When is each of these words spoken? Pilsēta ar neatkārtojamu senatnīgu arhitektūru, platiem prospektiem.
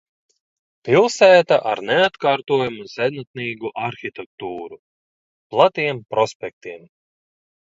Pilsēta 0.87 1.57
ar 1.71 1.81
neatkārtojamu 1.89 2.87
senatnīgu 2.93 3.71
arhitektūru, 3.83 4.81
platiem 5.55 6.01
prospektiem. 6.15 6.91